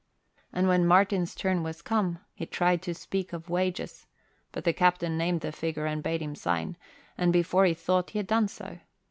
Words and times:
And 0.51 0.67
when 0.67 0.87
Martin's 0.87 1.35
turn 1.35 1.61
was 1.61 1.83
come, 1.83 2.17
he 2.33 2.47
tried 2.47 2.81
to 2.81 2.95
speak 2.95 3.33
of 3.33 3.51
wages, 3.51 4.07
but 4.51 4.63
the 4.63 4.73
captain 4.73 5.15
named 5.15 5.41
the 5.41 5.51
figure 5.51 5.85
and 5.85 6.01
bade 6.01 6.23
him 6.23 6.33
sign, 6.33 6.75
and 7.19 7.31
before 7.31 7.65
he 7.65 7.75
thought, 7.75 8.09
he 8.09 8.17
had 8.17 8.25
done 8.25 8.47
so. 8.47 8.79